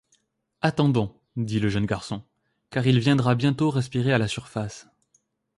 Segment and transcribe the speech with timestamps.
[0.61, 2.23] Attendons, dit le jeune garçon,
[2.71, 4.87] car il viendra bientôt respirer à la surface.